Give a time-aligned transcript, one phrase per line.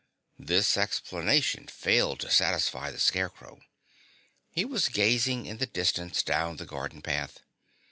[0.39, 3.59] This explanation failed to satisfy the Scarecrow.
[4.49, 7.41] He was gazing in the distance down the garden path.